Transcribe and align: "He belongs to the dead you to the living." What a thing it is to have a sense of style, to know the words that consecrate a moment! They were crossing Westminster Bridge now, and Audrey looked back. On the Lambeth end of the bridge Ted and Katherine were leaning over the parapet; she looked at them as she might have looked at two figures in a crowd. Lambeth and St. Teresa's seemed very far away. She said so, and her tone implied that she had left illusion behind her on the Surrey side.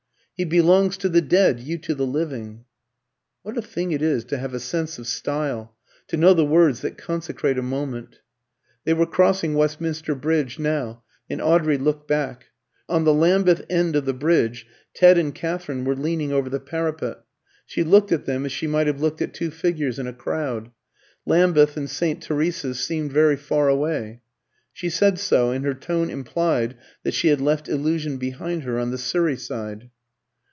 "He 0.33 0.45
belongs 0.45 0.97
to 0.97 1.07
the 1.07 1.21
dead 1.21 1.59
you 1.59 1.77
to 1.77 1.93
the 1.93 2.07
living." 2.07 2.65
What 3.43 3.59
a 3.59 3.61
thing 3.61 3.91
it 3.91 4.01
is 4.01 4.23
to 4.25 4.39
have 4.39 4.55
a 4.55 4.59
sense 4.59 4.97
of 4.97 5.05
style, 5.05 5.75
to 6.07 6.17
know 6.17 6.33
the 6.33 6.43
words 6.43 6.81
that 6.81 6.97
consecrate 6.97 7.59
a 7.59 7.61
moment! 7.61 8.21
They 8.83 8.93
were 8.95 9.05
crossing 9.05 9.53
Westminster 9.53 10.15
Bridge 10.15 10.57
now, 10.57 11.03
and 11.29 11.43
Audrey 11.43 11.77
looked 11.77 12.07
back. 12.07 12.45
On 12.89 13.03
the 13.03 13.13
Lambeth 13.13 13.63
end 13.69 13.95
of 13.95 14.05
the 14.05 14.15
bridge 14.15 14.65
Ted 14.95 15.19
and 15.19 15.35
Katherine 15.35 15.85
were 15.85 15.95
leaning 15.95 16.31
over 16.33 16.49
the 16.49 16.59
parapet; 16.59 17.19
she 17.67 17.83
looked 17.83 18.11
at 18.11 18.25
them 18.25 18.43
as 18.43 18.51
she 18.51 18.65
might 18.65 18.87
have 18.87 18.99
looked 18.99 19.21
at 19.21 19.35
two 19.35 19.51
figures 19.51 19.99
in 19.99 20.07
a 20.07 20.13
crowd. 20.13 20.71
Lambeth 21.23 21.77
and 21.77 21.87
St. 21.87 22.19
Teresa's 22.19 22.79
seemed 22.79 23.11
very 23.13 23.37
far 23.37 23.69
away. 23.69 24.21
She 24.73 24.89
said 24.89 25.19
so, 25.19 25.51
and 25.51 25.63
her 25.65 25.75
tone 25.75 26.09
implied 26.09 26.77
that 27.03 27.13
she 27.13 27.27
had 27.27 27.41
left 27.41 27.69
illusion 27.69 28.17
behind 28.17 28.63
her 28.63 28.79
on 28.79 28.89
the 28.89 28.97
Surrey 28.97 29.37
side. 29.37 29.91